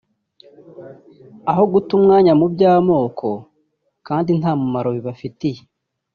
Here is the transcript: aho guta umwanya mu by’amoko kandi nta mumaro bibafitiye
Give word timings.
aho 1.51 1.63
guta 1.71 1.91
umwanya 1.99 2.33
mu 2.39 2.45
by’amoko 2.53 3.27
kandi 4.07 4.29
nta 4.39 4.51
mumaro 4.59 4.89
bibafitiye 4.95 5.61